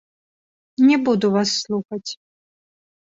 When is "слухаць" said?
1.67-2.09